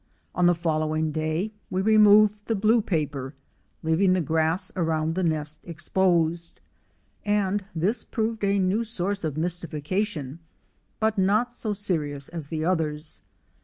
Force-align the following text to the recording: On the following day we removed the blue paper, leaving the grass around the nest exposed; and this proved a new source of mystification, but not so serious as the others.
On 0.33 0.47
the 0.47 0.55
following 0.55 1.11
day 1.11 1.53
we 1.69 1.79
removed 1.79 2.47
the 2.47 2.55
blue 2.55 2.81
paper, 2.81 3.35
leaving 3.83 4.13
the 4.13 4.19
grass 4.19 4.71
around 4.75 5.13
the 5.13 5.21
nest 5.23 5.59
exposed; 5.63 6.59
and 7.23 7.63
this 7.75 8.03
proved 8.03 8.43
a 8.43 8.57
new 8.57 8.83
source 8.83 9.23
of 9.23 9.37
mystification, 9.37 10.39
but 10.99 11.19
not 11.19 11.53
so 11.53 11.71
serious 11.71 12.29
as 12.29 12.47
the 12.47 12.65
others. 12.65 13.21